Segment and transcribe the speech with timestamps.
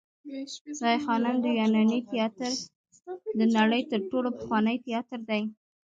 [0.79, 2.51] د آی خانم د یوناني تیاتر
[3.39, 5.43] د نړۍ تر ټولو پخوانی تیاتر دی